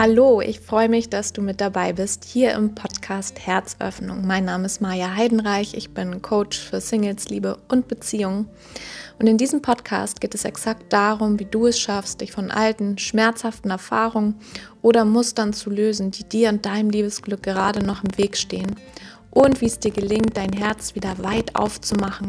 [0.00, 4.24] Hallo, ich freue mich, dass du mit dabei bist hier im Podcast Herzöffnung.
[4.24, 8.48] Mein Name ist Maja Heidenreich, ich bin Coach für Singles, Liebe und Beziehungen.
[9.18, 12.96] Und in diesem Podcast geht es exakt darum, wie du es schaffst, dich von alten,
[12.96, 14.36] schmerzhaften Erfahrungen
[14.82, 18.76] oder Mustern zu lösen, die dir und deinem Liebesglück gerade noch im Weg stehen.
[19.32, 22.28] Und wie es dir gelingt, dein Herz wieder weit aufzumachen,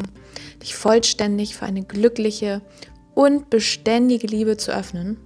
[0.60, 2.62] dich vollständig für eine glückliche
[3.14, 5.18] und beständige Liebe zu öffnen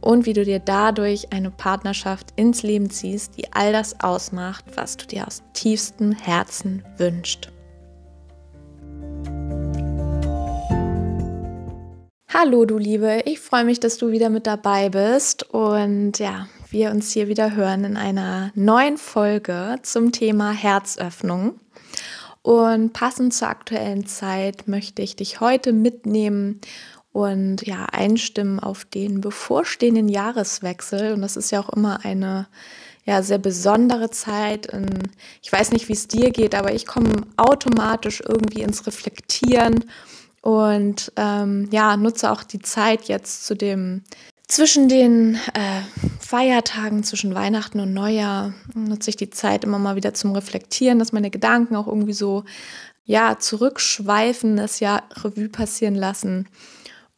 [0.00, 4.96] und wie du dir dadurch eine Partnerschaft ins Leben ziehst, die all das ausmacht, was
[4.96, 7.50] du dir aus tiefstem Herzen wünschst.
[12.32, 16.90] Hallo du Liebe, ich freue mich, dass du wieder mit dabei bist und ja, wir
[16.90, 21.58] uns hier wieder hören in einer neuen Folge zum Thema Herzöffnung.
[22.42, 26.60] Und passend zur aktuellen Zeit möchte ich dich heute mitnehmen
[27.12, 31.12] und ja, einstimmen auf den bevorstehenden Jahreswechsel.
[31.12, 32.46] Und das ist ja auch immer eine
[33.04, 34.68] ja, sehr besondere Zeit.
[35.42, 39.86] ich weiß nicht, wie es dir geht, aber ich komme automatisch irgendwie ins Reflektieren
[40.42, 44.02] und ähm, ja, nutze auch die Zeit jetzt zu dem
[44.46, 45.82] zwischen den äh,
[46.20, 51.12] Feiertagen, zwischen Weihnachten und Neujahr, nutze ich die Zeit immer mal wieder zum Reflektieren, dass
[51.12, 52.44] meine Gedanken auch irgendwie so
[53.04, 56.46] ja zurückschweifen, das Jahr Revue passieren lassen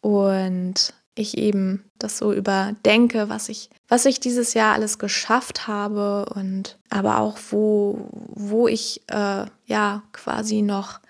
[0.01, 6.27] und ich eben das so überdenke, was ich, was ich dieses Jahr alles geschafft habe
[6.35, 11.01] und aber auch wo, wo ich äh, ja quasi noch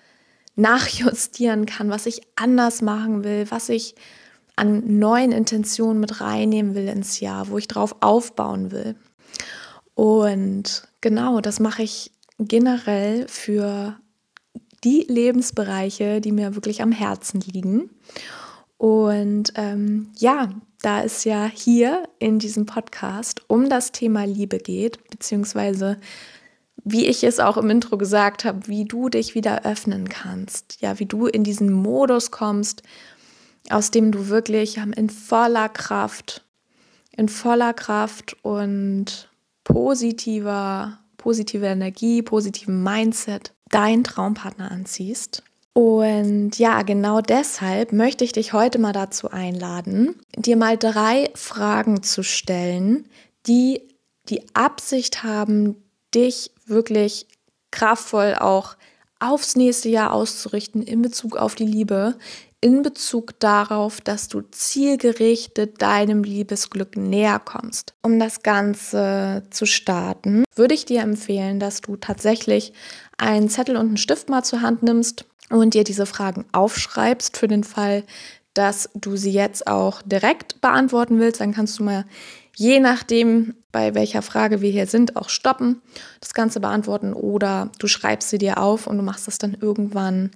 [0.55, 3.95] nachjustieren kann, was ich anders machen will, was ich
[4.55, 8.95] an neuen Intentionen mit reinnehmen will ins Jahr, wo ich drauf aufbauen will.
[9.95, 13.97] Und genau, das mache ich generell für
[14.83, 17.89] die Lebensbereiche, die mir wirklich am Herzen liegen.
[18.81, 20.49] Und ähm, ja,
[20.81, 25.99] da es ja hier in diesem Podcast um das Thema Liebe geht, beziehungsweise
[26.83, 30.97] wie ich es auch im Intro gesagt habe, wie du dich wieder öffnen kannst, ja,
[30.97, 32.81] wie du in diesen Modus kommst,
[33.69, 36.43] aus dem du wirklich in voller Kraft,
[37.15, 39.29] in voller Kraft und
[39.63, 45.43] positiver, positiver Energie, positivem Mindset deinen Traumpartner anziehst.
[45.73, 52.03] Und ja, genau deshalb möchte ich dich heute mal dazu einladen, dir mal drei Fragen
[52.03, 53.07] zu stellen,
[53.47, 53.87] die
[54.27, 55.75] die Absicht haben,
[56.13, 57.27] dich wirklich
[57.71, 58.75] kraftvoll auch
[59.19, 62.17] aufs nächste Jahr auszurichten in Bezug auf die Liebe,
[62.59, 67.93] in Bezug darauf, dass du zielgerichtet deinem Liebesglück näher kommst.
[68.03, 72.73] Um das Ganze zu starten, würde ich dir empfehlen, dass du tatsächlich
[73.17, 77.47] einen Zettel und einen Stift mal zur Hand nimmst und dir diese Fragen aufschreibst für
[77.47, 78.03] den Fall,
[78.53, 81.41] dass du sie jetzt auch direkt beantworten willst.
[81.41, 82.05] Dann kannst du mal
[82.55, 85.81] je nachdem, bei welcher Frage wir hier sind, auch stoppen,
[86.19, 90.31] das Ganze beantworten oder du schreibst sie dir auf und du machst das dann irgendwann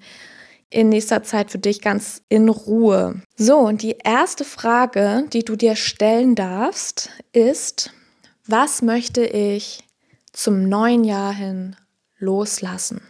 [0.70, 3.22] in nächster Zeit für dich ganz in Ruhe.
[3.36, 7.92] So, und die erste Frage, die du dir stellen darfst, ist,
[8.48, 9.84] was möchte ich
[10.34, 11.76] zum neuen Jahr hin
[12.18, 13.02] loslassen?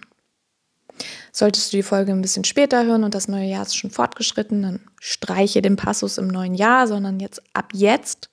[1.38, 4.62] Solltest du die Folge ein bisschen später hören und das neue Jahr ist schon fortgeschritten,
[4.62, 8.30] dann streiche den Passus im neuen Jahr, sondern jetzt ab jetzt.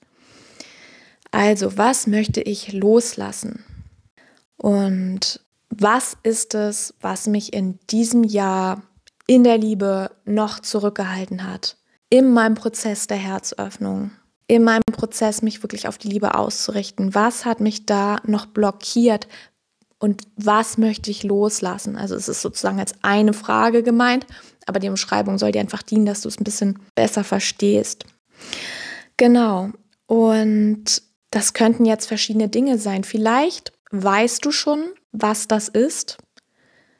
[1.29, 3.65] Also, was möchte ich loslassen?
[4.55, 8.81] Und was ist es, was mich in diesem Jahr
[9.27, 11.75] in der Liebe noch zurückgehalten hat?
[12.09, 14.11] In meinem Prozess der Herzöffnung,
[14.47, 17.13] in meinem Prozess, mich wirklich auf die Liebe auszurichten.
[17.13, 19.27] Was hat mich da noch blockiert?
[20.03, 21.95] Und was möchte ich loslassen?
[21.95, 24.27] Also es ist sozusagen als eine Frage gemeint,
[24.65, 28.03] aber die Umschreibung soll dir einfach dienen, dass du es ein bisschen besser verstehst.
[29.15, 29.69] Genau.
[30.05, 33.05] Und das könnten jetzt verschiedene Dinge sein.
[33.05, 34.83] Vielleicht weißt du schon,
[35.13, 36.17] was das ist.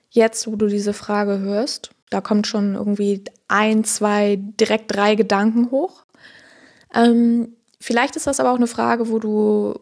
[0.09, 5.71] Jetzt, wo du diese Frage hörst, da kommt schon irgendwie ein, zwei, direkt drei Gedanken
[5.71, 6.05] hoch.
[6.95, 9.77] Ähm, vielleicht ist das aber auch eine Frage, wo du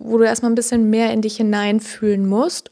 [0.00, 2.70] wo du erstmal ein bisschen mehr in dich hineinfühlen musst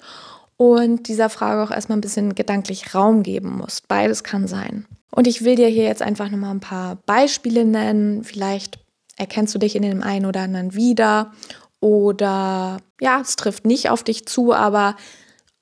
[0.57, 3.87] und dieser Frage auch erstmal ein bisschen gedanklich Raum geben musst.
[3.87, 4.87] Beides kann sein.
[5.11, 8.25] Und ich will dir hier jetzt einfach nochmal ein paar Beispiele nennen.
[8.25, 8.79] Vielleicht
[9.17, 11.33] erkennst du dich in dem einen oder anderen wieder
[11.81, 14.97] oder ja, es trifft nicht auf dich zu, aber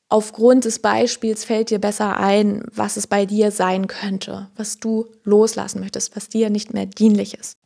[0.08, 5.06] aufgrund des Beispiels fällt dir besser ein, was es bei dir sein könnte, was du
[5.24, 7.58] loslassen möchtest, was dir nicht mehr dienlich ist.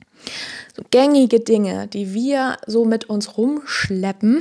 [0.77, 4.41] So gängige Dinge, die wir so mit uns rumschleppen,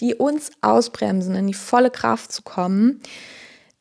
[0.00, 3.00] die uns ausbremsen, in die volle Kraft zu kommen,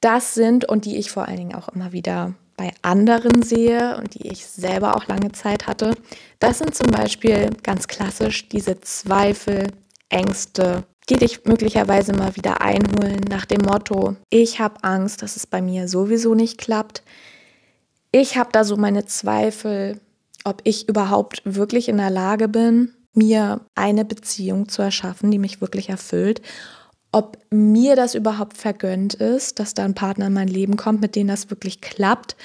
[0.02, 4.16] das sind und die ich vor allen Dingen auch immer wieder bei anderen sehe und
[4.16, 5.96] die ich selber auch lange Zeit hatte,
[6.40, 9.68] das sind zum Beispiel ganz klassisch diese Zweifel,
[10.10, 15.48] Ängste, die dich möglicherweise mal wieder einholen nach dem Motto, ich habe Angst, dass es
[15.48, 17.04] bei mir sowieso nicht klappt.
[18.12, 20.00] Ich habe da so meine Zweifel,
[20.44, 25.62] ob ich überhaupt wirklich in der Lage bin, mir eine Beziehung zu erschaffen, die mich
[25.62, 26.42] wirklich erfüllt.
[27.12, 31.16] Ob mir das überhaupt vergönnt ist, dass da ein Partner in mein Leben kommt, mit
[31.16, 32.38] dem das wirklich klappt.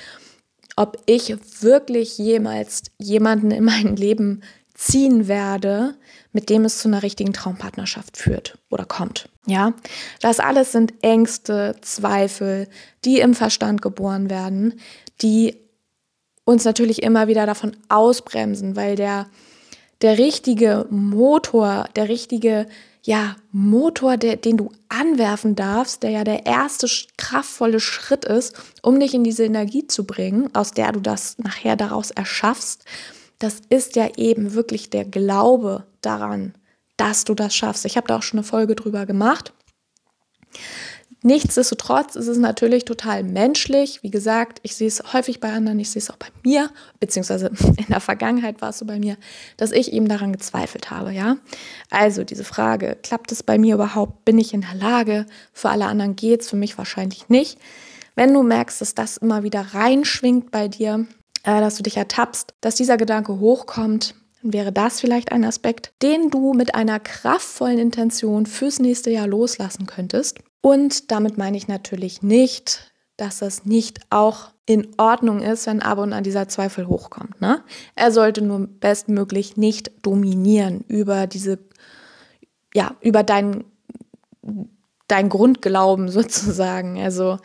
[0.74, 4.42] Ob ich wirklich jemals jemanden in mein Leben
[4.76, 5.94] ziehen werde,
[6.32, 9.28] mit dem es zu einer richtigen Traumpartnerschaft führt oder kommt.
[9.46, 9.72] Ja,
[10.20, 12.68] das alles sind Ängste, Zweifel,
[13.04, 14.80] die im Verstand geboren werden,
[15.22, 15.56] die
[16.44, 19.26] uns natürlich immer wieder davon ausbremsen, weil der,
[20.02, 22.66] der richtige Motor, der richtige
[23.02, 28.98] ja, Motor, der, den du anwerfen darfst, der ja der erste kraftvolle Schritt ist, um
[28.98, 32.84] dich in diese Energie zu bringen, aus der du das nachher daraus erschaffst,
[33.38, 36.54] das ist ja eben wirklich der Glaube daran,
[36.96, 37.84] dass du das schaffst.
[37.84, 39.52] Ich habe da auch schon eine Folge drüber gemacht.
[41.22, 44.02] Nichtsdestotrotz ist es natürlich total menschlich.
[44.02, 47.50] Wie gesagt, ich sehe es häufig bei anderen, ich sehe es auch bei mir, beziehungsweise
[47.76, 49.16] in der Vergangenheit war es so bei mir,
[49.56, 51.38] dass ich eben daran gezweifelt habe, ja.
[51.90, 54.24] Also diese Frage, klappt es bei mir überhaupt?
[54.24, 55.26] Bin ich in der Lage?
[55.52, 57.58] Für alle anderen geht es, für mich wahrscheinlich nicht.
[58.14, 61.06] Wenn du merkst, dass das immer wieder reinschwingt bei dir,
[61.46, 66.30] äh, dass du dich ertappst, dass dieser Gedanke hochkommt, wäre das vielleicht ein Aspekt, den
[66.30, 70.38] du mit einer kraftvollen Intention fürs nächste Jahr loslassen könntest.
[70.60, 75.98] Und damit meine ich natürlich nicht, dass das nicht auch in Ordnung ist, wenn ab
[75.98, 77.40] und an dieser Zweifel hochkommt.
[77.40, 77.62] Ne?
[77.94, 81.60] Er sollte nur bestmöglich nicht dominieren über diese,
[82.74, 83.64] ja, über dein,
[85.06, 87.00] dein Grundglauben sozusagen.
[87.00, 87.38] Also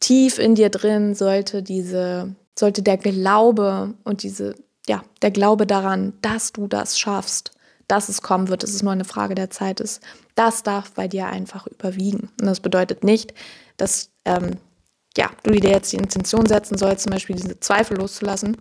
[0.00, 4.54] tief in dir drin sollte diese, sollte der Glaube und diese,
[4.86, 7.52] ja, der Glaube daran, dass du das schaffst,
[7.88, 10.02] dass es kommen wird, dass es nur eine Frage der Zeit ist,
[10.34, 12.30] das darf bei dir einfach überwiegen.
[12.40, 13.34] Und das bedeutet nicht,
[13.76, 14.56] dass ähm,
[15.16, 18.56] ja, du dir jetzt die Intention setzen sollst, zum Beispiel diese Zweifel loszulassen.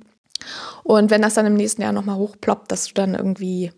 [0.84, 3.72] Und wenn das dann im nächsten Jahr nochmal hochploppt, dass du dann irgendwie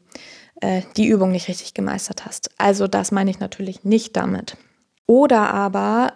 [0.61, 2.49] äh, die Übung nicht richtig gemeistert hast.
[2.57, 4.57] Also das meine ich natürlich nicht damit.
[5.05, 6.13] Oder aber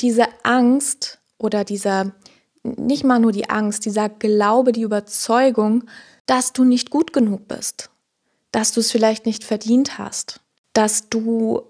[0.00, 2.12] diese Angst oder dieser,
[2.62, 5.84] nicht mal nur die Angst, dieser Glaube, die Überzeugung,
[6.26, 7.90] dass du nicht gut genug bist,
[8.52, 10.40] dass du es vielleicht nicht verdient hast,
[10.72, 11.62] dass du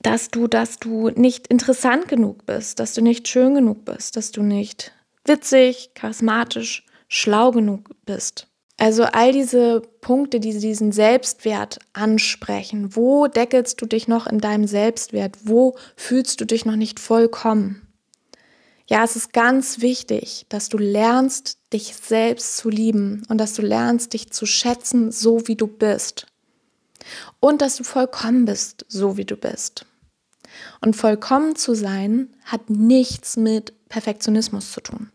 [0.00, 4.32] dass du, dass du nicht interessant genug bist, dass du nicht schön genug bist, dass
[4.32, 4.92] du nicht
[5.24, 8.46] witzig, charismatisch, schlau genug bist.
[8.76, 12.96] Also all diese Punkte, die diesen Selbstwert ansprechen.
[12.96, 15.36] Wo deckelst du dich noch in deinem Selbstwert?
[15.44, 17.93] Wo fühlst du dich noch nicht vollkommen?
[18.86, 23.62] Ja, es ist ganz wichtig, dass du lernst, dich selbst zu lieben und dass du
[23.62, 26.26] lernst, dich zu schätzen, so wie du bist
[27.40, 29.86] und dass du vollkommen bist, so wie du bist.
[30.80, 35.10] Und vollkommen zu sein hat nichts mit Perfektionismus zu tun.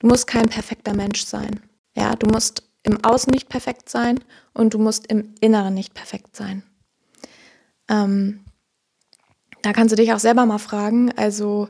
[0.00, 1.60] Du musst kein perfekter Mensch sein.
[1.96, 4.20] Ja, du musst im Außen nicht perfekt sein
[4.52, 6.62] und du musst im Inneren nicht perfekt sein.
[7.88, 8.44] Ähm,
[9.62, 11.68] da kannst du dich auch selber mal fragen, also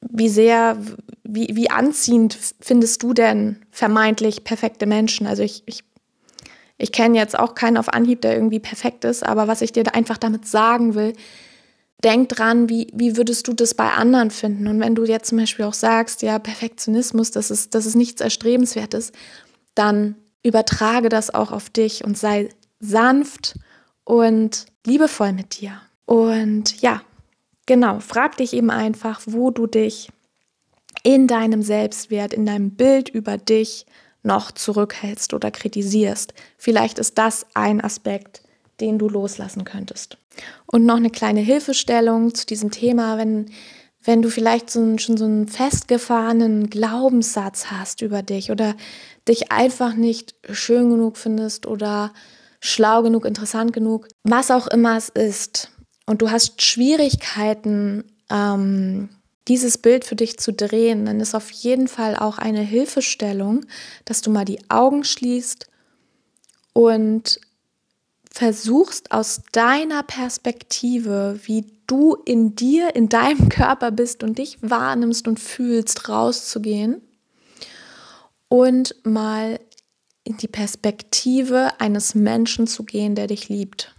[0.00, 0.76] wie sehr,
[1.24, 5.26] wie, wie anziehend findest du denn vermeintlich perfekte Menschen?
[5.26, 5.84] Also ich, ich
[6.78, 9.94] ich kenne jetzt auch keinen auf Anhieb, der irgendwie perfekt ist, aber was ich dir
[9.94, 11.12] einfach damit sagen will,
[12.04, 14.68] denk dran, wie, wie würdest du das bei anderen finden?
[14.68, 18.20] Und wenn du jetzt zum Beispiel auch sagst, ja, Perfektionismus, das ist, das ist nichts
[18.20, 19.10] Erstrebenswertes,
[19.74, 20.14] dann
[20.44, 23.58] übertrage das auch auf dich und sei sanft
[24.04, 25.72] und liebevoll mit dir.
[26.06, 27.02] Und ja,
[27.68, 30.08] genau, frag dich eben einfach, wo du dich
[31.04, 33.86] in deinem Selbstwert, in deinem Bild über dich
[34.24, 36.34] noch zurückhältst oder kritisierst.
[36.56, 38.42] Vielleicht ist das ein Aspekt,
[38.80, 40.18] den du loslassen könntest.
[40.66, 43.50] Und noch eine kleine Hilfestellung zu diesem Thema, wenn,
[44.02, 48.74] wenn du vielleicht so einen, schon so einen festgefahrenen Glaubenssatz hast über dich oder
[49.28, 52.12] dich einfach nicht schön genug findest oder
[52.60, 55.70] schlau genug, interessant genug, was auch immer es ist,
[56.08, 59.10] und du hast Schwierigkeiten, ähm,
[59.46, 63.66] dieses Bild für dich zu drehen, dann ist auf jeden Fall auch eine Hilfestellung,
[64.06, 65.66] dass du mal die Augen schließt
[66.72, 67.38] und
[68.32, 75.28] versuchst aus deiner Perspektive, wie du in dir, in deinem Körper bist und dich wahrnimmst
[75.28, 77.02] und fühlst, rauszugehen
[78.48, 79.60] und mal
[80.24, 83.94] in die Perspektive eines Menschen zu gehen, der dich liebt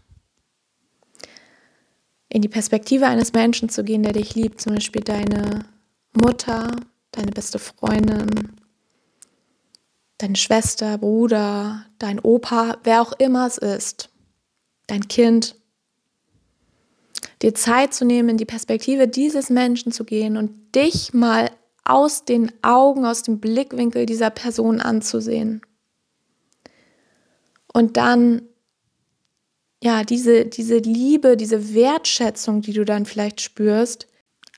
[2.29, 5.65] in die Perspektive eines Menschen zu gehen, der dich liebt, zum Beispiel deine
[6.13, 6.75] Mutter,
[7.11, 8.55] deine beste Freundin,
[10.19, 14.09] deine Schwester, Bruder, dein Opa, wer auch immer es ist,
[14.87, 15.55] dein Kind,
[17.41, 21.49] dir Zeit zu nehmen, in die Perspektive dieses Menschen zu gehen und dich mal
[21.83, 25.61] aus den Augen, aus dem Blickwinkel dieser Person anzusehen.
[27.73, 28.43] Und dann,
[29.81, 34.07] ja, diese, diese Liebe, diese Wertschätzung, die du dann vielleicht spürst,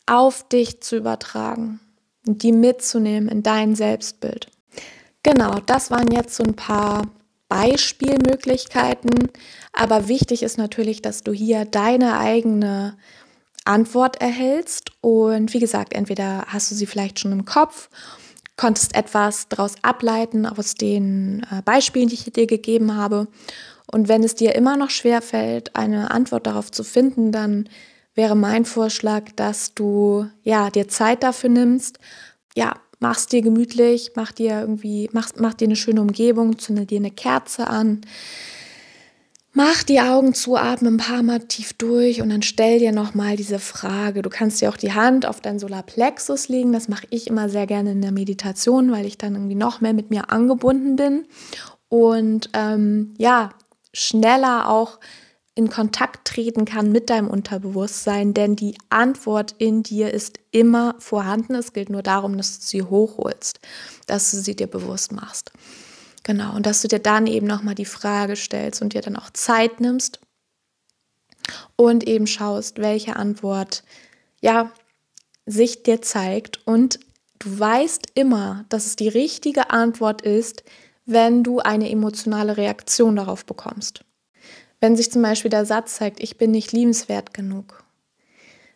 [0.05, 1.79] auf dich zu übertragen
[2.25, 4.47] und die mitzunehmen in dein Selbstbild.
[5.23, 7.03] Genau, das waren jetzt so ein paar
[7.49, 9.29] Beispielmöglichkeiten,
[9.73, 12.97] aber wichtig ist natürlich, dass du hier deine eigene
[13.65, 17.89] Antwort erhältst und wie gesagt, entweder hast du sie vielleicht schon im Kopf,
[18.57, 23.27] konntest etwas daraus ableiten aus den äh, Beispielen, die ich dir gegeben habe.
[23.91, 27.69] Und wenn es dir immer noch schwer fällt, eine Antwort darauf zu finden, dann
[28.15, 31.99] wäre mein Vorschlag, dass du ja dir Zeit dafür nimmst,
[32.55, 36.99] ja, mach's dir gemütlich, mach dir irgendwie, mach, mach dir eine schöne Umgebung, zünde dir
[36.99, 38.01] eine Kerze an,
[39.53, 43.35] mach die Augen zu, atme ein paar Mal tief durch und dann stell dir nochmal
[43.35, 44.21] diese Frage.
[44.21, 47.65] Du kannst dir auch die Hand auf dein Solarplexus legen, das mache ich immer sehr
[47.65, 51.25] gerne in der Meditation, weil ich dann irgendwie noch mehr mit mir angebunden bin.
[51.89, 53.49] Und ähm, ja,
[53.93, 54.99] schneller auch
[55.53, 61.55] in Kontakt treten kann mit deinem Unterbewusstsein, denn die Antwort in dir ist immer vorhanden.
[61.55, 63.59] Es gilt nur darum, dass du sie hochholst,
[64.07, 65.51] dass du sie dir bewusst machst.
[66.23, 69.29] Genau, und dass du dir dann eben nochmal die Frage stellst und dir dann auch
[69.31, 70.19] Zeit nimmst
[71.75, 73.83] und eben schaust, welche Antwort
[74.39, 74.71] ja
[75.45, 76.99] sich dir zeigt und
[77.39, 80.63] du weißt immer, dass es die richtige Antwort ist,
[81.11, 84.03] wenn du eine emotionale Reaktion darauf bekommst.
[84.79, 87.83] Wenn sich zum Beispiel der Satz zeigt, ich bin nicht liebenswert genug,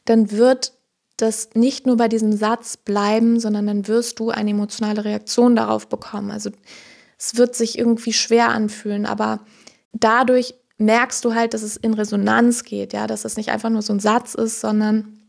[0.06, 0.74] dann wird
[1.18, 5.88] das nicht nur bei diesem Satz bleiben, sondern dann wirst du eine emotionale Reaktion darauf
[5.88, 6.30] bekommen.
[6.30, 6.52] Also
[7.18, 9.40] es wird sich irgendwie schwer anfühlen, aber
[9.94, 13.82] dadurch merkst du halt, dass es in Resonanz geht, ja, dass es nicht einfach nur
[13.82, 15.22] so ein Satz ist, sondern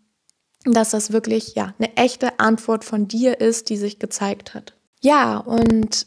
[0.65, 4.75] dass das wirklich ja eine echte Antwort von dir ist, die sich gezeigt hat.
[5.01, 6.07] Ja, und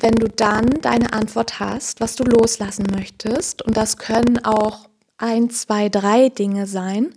[0.00, 4.88] wenn du dann deine Antwort hast, was du loslassen möchtest, und das können auch
[5.18, 7.14] ein, zwei, drei Dinge sein.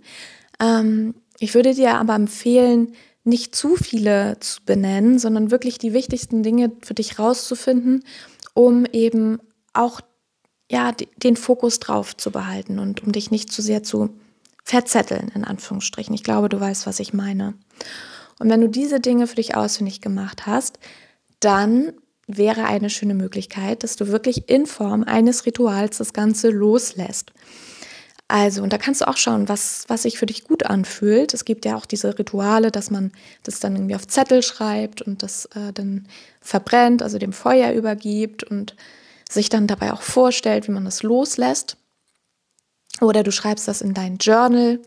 [0.60, 6.42] Ähm, ich würde dir aber empfehlen, nicht zu viele zu benennen, sondern wirklich die wichtigsten
[6.42, 8.04] Dinge für dich rauszufinden,
[8.52, 9.38] um eben
[9.72, 10.00] auch
[10.70, 14.10] ja, den Fokus drauf zu behalten und um dich nicht zu sehr zu
[14.62, 16.14] verzetteln, in Anführungsstrichen.
[16.14, 17.54] Ich glaube, du weißt, was ich meine.
[18.38, 20.78] Und wenn du diese Dinge für dich ausfindig gemacht hast,
[21.40, 21.92] dann
[22.26, 27.32] wäre eine schöne Möglichkeit, dass du wirklich in Form eines Rituals das Ganze loslässt.
[28.26, 31.34] Also, und da kannst du auch schauen, was, was sich für dich gut anfühlt.
[31.34, 33.12] Es gibt ja auch diese Rituale, dass man
[33.42, 36.08] das dann irgendwie auf Zettel schreibt und das äh, dann
[36.40, 38.76] verbrennt, also dem Feuer übergibt und
[39.30, 41.76] sich dann dabei auch vorstellt, wie man das loslässt.
[43.00, 44.80] Oder du schreibst das in dein Journal.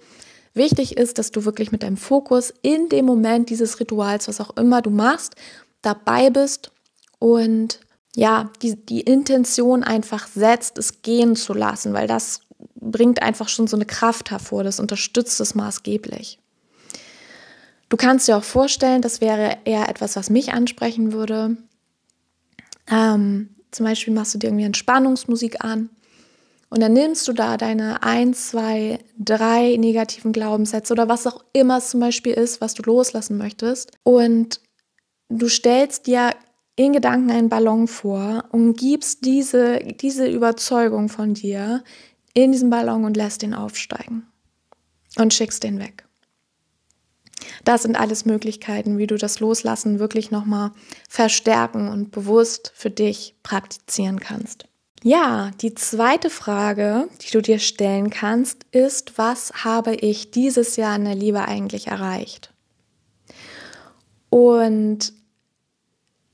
[0.54, 4.58] Wichtig ist, dass du wirklich mit deinem Fokus in dem Moment dieses Rituals, was auch
[4.58, 5.36] immer du machst,
[5.84, 6.72] dabei bist
[7.20, 7.80] und
[8.16, 12.42] ja, die, die Intention einfach setzt, es gehen zu lassen, weil das
[12.76, 16.40] bringt einfach schon so eine Kraft hervor, das unterstützt es maßgeblich.
[17.90, 21.58] Du kannst dir auch vorstellen, das wäre eher etwas, was mich ansprechen würde.
[22.90, 25.90] Ähm, zum Beispiel machst du dir irgendwie Entspannungsmusik an
[26.70, 31.78] und dann nimmst du da deine ein, zwei, drei negativen Glaubenssätze oder was auch immer
[31.78, 34.60] es zum Beispiel ist, was du loslassen möchtest und
[35.30, 36.32] du stellst dir
[36.78, 41.84] in Gedanken einen Ballon vor und gibst diese, diese Überzeugung von dir
[42.34, 44.28] in diesen Ballon und lässt ihn aufsteigen
[45.18, 46.06] und schickst den weg.
[47.66, 50.72] Das sind alles Möglichkeiten, wie du das Loslassen wirklich nochmal
[51.10, 54.66] verstärken und bewusst für dich praktizieren kannst.
[55.04, 60.96] Ja, die zweite Frage, die du dir stellen kannst, ist, was habe ich dieses Jahr
[60.96, 62.54] in der Liebe eigentlich erreicht?
[64.30, 65.14] Und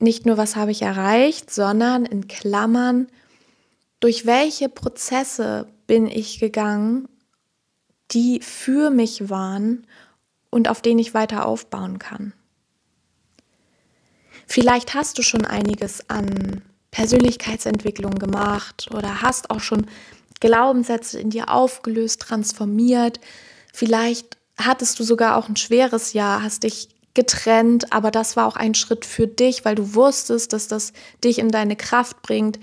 [0.04, 3.08] nicht nur, was habe ich erreicht, sondern in Klammern,
[4.00, 7.08] durch welche Prozesse bin ich gegangen,
[8.12, 9.86] die für mich waren
[10.50, 12.32] und auf denen ich weiter aufbauen kann.
[14.46, 19.86] Vielleicht hast du schon einiges an Persönlichkeitsentwicklung gemacht oder hast auch schon
[20.40, 23.18] Glaubenssätze in dir aufgelöst, transformiert.
[23.72, 28.56] Vielleicht hattest du sogar auch ein schweres Jahr, hast dich getrennt, aber das war auch
[28.56, 30.92] ein Schritt für dich, weil du wusstest, dass das
[31.22, 32.58] dich in deine Kraft bringt.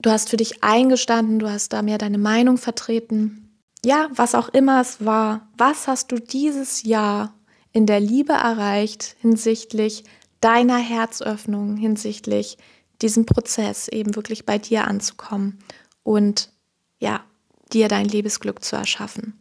[0.00, 3.48] Du hast für dich eingestanden, du hast da mehr deine Meinung vertreten.
[3.84, 7.34] Ja, was auch immer es war, was hast du dieses Jahr
[7.72, 10.04] in der Liebe erreicht hinsichtlich
[10.40, 12.58] deiner Herzöffnung, hinsichtlich
[13.02, 15.58] diesem Prozess eben wirklich bei dir anzukommen
[16.02, 16.50] und
[16.98, 17.24] ja,
[17.72, 19.38] dir dein Lebensglück zu erschaffen.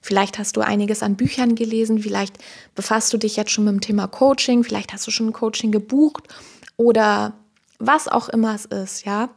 [0.00, 2.38] Vielleicht hast du einiges an Büchern gelesen, vielleicht
[2.74, 5.72] befasst du dich jetzt schon mit dem Thema Coaching, vielleicht hast du schon ein Coaching
[5.72, 6.24] gebucht
[6.76, 7.34] oder
[7.78, 9.30] was auch immer es ist, ja.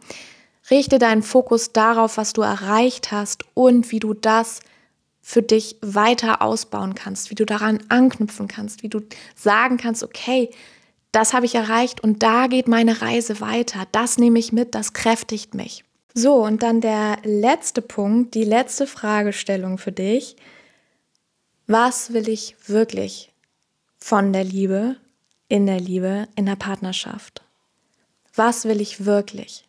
[0.69, 4.61] Richte deinen Fokus darauf, was du erreicht hast und wie du das
[5.21, 9.01] für dich weiter ausbauen kannst, wie du daran anknüpfen kannst, wie du
[9.35, 10.49] sagen kannst, okay,
[11.11, 13.85] das habe ich erreicht und da geht meine Reise weiter.
[13.91, 15.83] Das nehme ich mit, das kräftigt mich.
[16.13, 20.35] So, und dann der letzte Punkt, die letzte Fragestellung für dich.
[21.67, 23.31] Was will ich wirklich
[23.97, 24.97] von der Liebe,
[25.47, 27.43] in der Liebe, in der Partnerschaft?
[28.35, 29.65] Was will ich wirklich?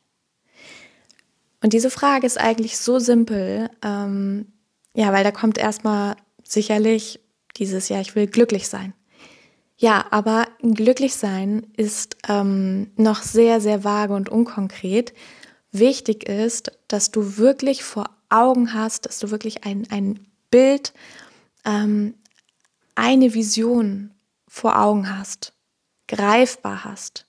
[1.63, 4.47] Und diese Frage ist eigentlich so simpel, ähm,
[4.95, 7.21] ja, weil da kommt erstmal sicherlich
[7.57, 8.95] dieses, ja, ich will glücklich sein.
[9.77, 15.13] Ja, aber glücklich sein ist ähm, noch sehr, sehr vage und unkonkret.
[15.73, 20.93] Wichtig ist, dass du wirklich vor Augen hast, dass du wirklich ein, ein Bild,
[21.65, 22.15] ähm,
[22.95, 24.11] eine Vision
[24.47, 25.55] vor Augen hast,
[26.09, 27.27] greifbar hast,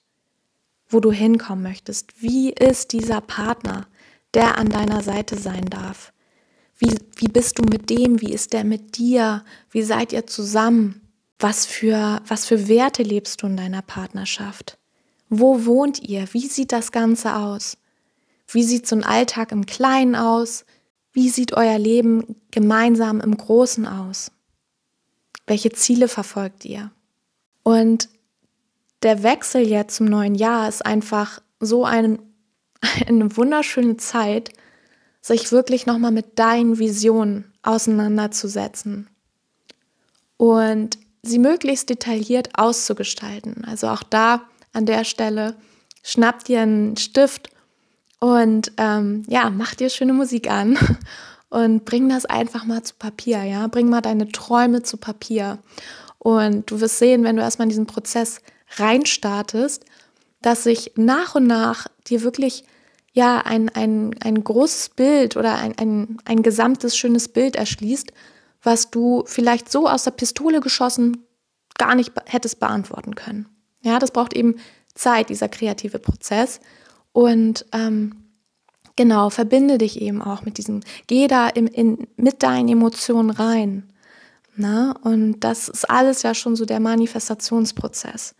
[0.88, 2.20] wo du hinkommen möchtest.
[2.20, 3.86] Wie ist dieser Partner,
[4.34, 6.12] der an deiner Seite sein darf?
[6.76, 8.20] Wie, wie bist du mit dem?
[8.20, 9.42] Wie ist der mit dir?
[9.70, 11.00] Wie seid ihr zusammen?
[11.38, 14.78] Was für, was für Werte lebst du in deiner Partnerschaft?
[15.30, 16.28] Wo wohnt ihr?
[16.32, 17.78] Wie sieht das Ganze aus?
[18.54, 20.64] Wie sieht so ein Alltag im Kleinen aus?
[21.12, 24.30] Wie sieht euer Leben gemeinsam im Großen aus?
[25.46, 26.90] Welche Ziele verfolgt ihr?
[27.64, 28.08] Und
[29.02, 32.20] der Wechsel jetzt zum neuen Jahr ist einfach so ein,
[33.06, 34.50] eine wunderschöne Zeit,
[35.20, 39.08] sich wirklich nochmal mit deinen Visionen auseinanderzusetzen
[40.36, 43.64] und sie möglichst detailliert auszugestalten.
[43.64, 44.42] Also auch da
[44.74, 45.56] an der Stelle
[46.02, 47.48] schnappt dir einen Stift
[48.24, 50.78] und ähm, ja, mach dir schöne Musik an
[51.50, 53.66] und bring das einfach mal zu Papier, ja.
[53.66, 55.58] Bring mal deine Träume zu Papier.
[56.16, 58.40] Und du wirst sehen, wenn du erstmal in diesen Prozess
[58.76, 59.84] reinstartest,
[60.40, 62.64] dass sich nach und nach dir wirklich
[63.12, 68.10] ja ein, ein, ein großes Bild oder ein, ein, ein gesamtes schönes Bild erschließt,
[68.62, 71.26] was du vielleicht so aus der Pistole geschossen
[71.76, 73.50] gar nicht hättest beantworten können.
[73.82, 74.56] Ja, das braucht eben
[74.94, 76.60] Zeit, dieser kreative Prozess.
[77.14, 78.16] Und ähm,
[78.96, 83.84] genau, verbinde dich eben auch mit diesem, geh da im, in, mit deinen Emotionen rein.
[84.56, 84.88] Na?
[84.88, 84.94] Ne?
[85.02, 88.34] Und das ist alles ja schon so der Manifestationsprozess.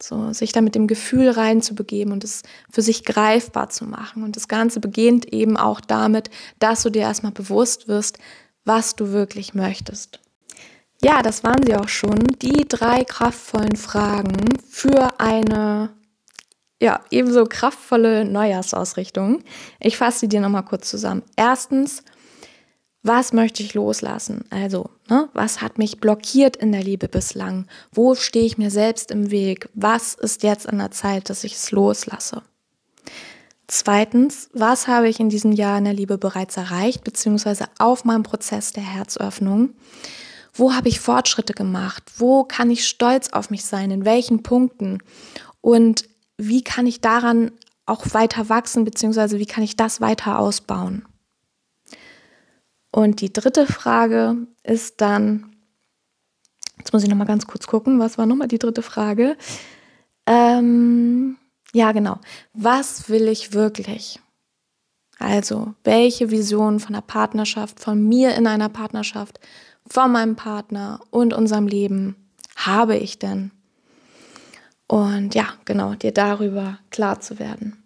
[0.00, 4.22] So, sich da mit dem Gefühl reinzubegeben und es für sich greifbar zu machen.
[4.22, 8.18] Und das Ganze beginnt eben auch damit, dass du dir erstmal bewusst wirst,
[8.64, 10.20] was du wirklich möchtest.
[11.02, 14.36] Ja, das waren sie auch schon, die drei kraftvollen Fragen
[14.68, 15.90] für eine
[16.80, 19.42] ja, ebenso kraftvolle Neujahrsausrichtung.
[19.80, 21.22] Ich fasse sie dir nochmal kurz zusammen.
[21.36, 22.02] Erstens,
[23.02, 24.44] was möchte ich loslassen?
[24.50, 27.66] Also, ne, was hat mich blockiert in der Liebe bislang?
[27.92, 29.68] Wo stehe ich mir selbst im Weg?
[29.74, 32.42] Was ist jetzt an der Zeit, dass ich es loslasse?
[33.66, 38.22] Zweitens, was habe ich in diesem Jahr in der Liebe bereits erreicht, beziehungsweise auf meinem
[38.22, 39.74] Prozess der Herzöffnung?
[40.54, 42.02] Wo habe ich Fortschritte gemacht?
[42.16, 43.90] Wo kann ich stolz auf mich sein?
[43.90, 44.98] In welchen Punkten?
[45.60, 46.08] Und
[46.38, 47.52] wie kann ich daran
[47.84, 51.06] auch weiter wachsen, beziehungsweise wie kann ich das weiter ausbauen?
[52.90, 55.56] Und die dritte Frage ist dann,
[56.78, 59.36] jetzt muss ich nochmal ganz kurz gucken, was war nochmal die dritte Frage?
[60.26, 61.36] Ähm,
[61.72, 62.18] ja, genau.
[62.54, 64.20] Was will ich wirklich?
[65.18, 69.40] Also, welche Vision von der Partnerschaft, von mir in einer Partnerschaft,
[69.88, 73.50] von meinem Partner und unserem Leben habe ich denn?
[74.88, 77.76] Und ja, genau, dir darüber klar zu werden.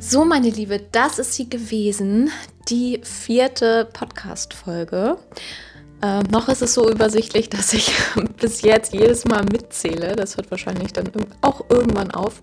[0.00, 2.30] So, meine Liebe, das ist sie gewesen,
[2.68, 5.16] die vierte Podcast-Folge.
[6.02, 7.92] Äh, noch ist es so übersichtlich, dass ich
[8.40, 10.16] bis jetzt jedes Mal mitzähle.
[10.16, 11.08] Das hört wahrscheinlich dann
[11.40, 12.42] auch irgendwann auf.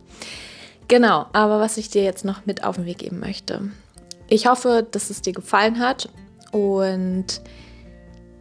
[0.88, 3.70] Genau, aber was ich dir jetzt noch mit auf den Weg geben möchte.
[4.30, 6.08] Ich hoffe, dass es dir gefallen hat
[6.52, 7.42] und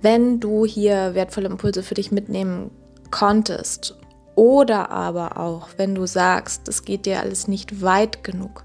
[0.03, 2.71] wenn du hier wertvolle Impulse für dich mitnehmen
[3.11, 3.97] konntest
[4.35, 8.65] oder aber auch, wenn du sagst, es geht dir alles nicht weit genug,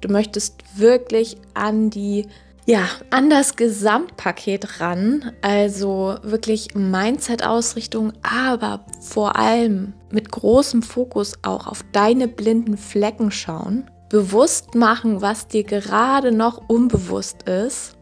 [0.00, 2.26] du möchtest wirklich an die
[2.66, 11.66] ja, an das Gesamtpaket ran, also wirklich Mindset-Ausrichtung, aber vor allem mit großem Fokus auch
[11.66, 17.96] auf deine blinden Flecken schauen, bewusst machen, was dir gerade noch unbewusst ist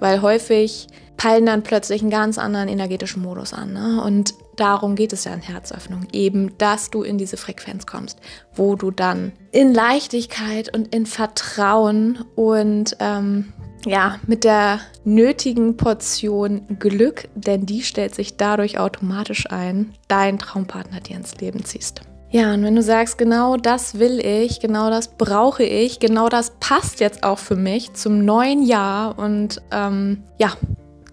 [0.00, 3.74] weil häufig peilen dann plötzlich einen ganz anderen energetischen Modus an.
[3.74, 4.02] Ne?
[4.02, 8.18] Und darum geht es ja in Herzöffnung, eben, dass du in diese Frequenz kommst,
[8.54, 13.52] wo du dann in Leichtigkeit und in Vertrauen und ähm,
[13.86, 21.00] ja, mit der nötigen Portion Glück, denn die stellt sich dadurch automatisch ein, deinen Traumpartner
[21.00, 22.02] dir ins Leben ziehst.
[22.32, 26.52] Ja, und wenn du sagst, genau das will ich, genau das brauche ich, genau das
[26.60, 30.52] passt jetzt auch für mich zum neuen Jahr und ähm, ja,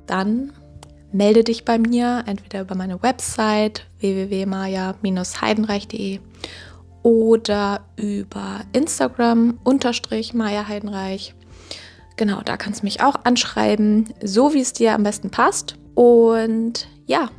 [0.06, 0.54] dann
[1.12, 6.20] melde dich bei mir, entweder über meine Website www.maja-heidenreich.de
[7.02, 11.34] oder über Instagram unterstrich Maja Heidenreich.
[12.16, 15.78] Genau, da kannst du mich auch anschreiben, so wie es dir am besten passt.
[15.96, 17.30] Und ja,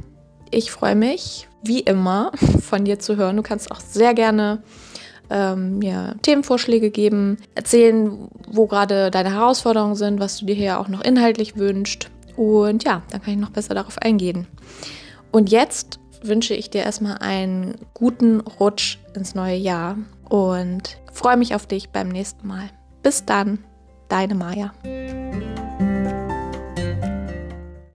[0.51, 3.37] ich freue mich, wie immer, von dir zu hören.
[3.37, 4.63] Du kannst auch sehr gerne
[5.31, 10.89] ähm, mir Themenvorschläge geben, erzählen, wo gerade deine Herausforderungen sind, was du dir hier auch
[10.89, 12.11] noch inhaltlich wünschst.
[12.37, 14.47] Und ja, dann kann ich noch besser darauf eingehen.
[15.33, 19.97] Und jetzt wünsche ich dir erstmal einen guten Rutsch ins neue Jahr
[20.29, 22.71] und freue mich auf dich beim nächsten Mal.
[23.03, 23.65] Bis dann,
[24.09, 24.73] deine Maja.